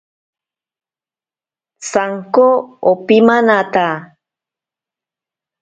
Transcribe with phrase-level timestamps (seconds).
[1.89, 2.47] Sanko
[2.91, 3.87] opimanata.